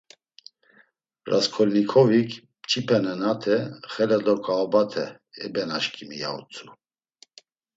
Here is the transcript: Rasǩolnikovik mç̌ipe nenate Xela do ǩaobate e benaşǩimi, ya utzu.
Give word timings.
Rasǩolnikovik 1.29 2.31
mç̌ipe 2.63 2.97
nenate 3.03 3.57
Xela 3.91 4.19
do 4.25 4.35
ǩaobate 4.45 5.05
e 5.43 5.45
benaşǩimi, 5.53 6.17
ya 6.21 6.29
utzu. 6.37 6.67